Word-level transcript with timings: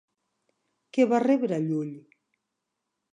Què 0.97 1.05
va 1.11 1.19
rebre 1.25 1.59
Llull? 1.67 1.93